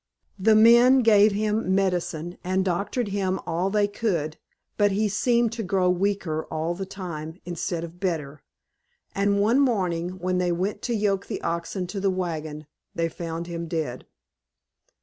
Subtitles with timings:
[0.39, 4.37] The men gave him medicine and doctored him all they could,
[4.75, 8.41] but he seemed to grow weaker all the time instead of better,
[9.13, 13.45] and one morning, when they went to yoke the oxen to the wagon, they found
[13.45, 14.07] him dead.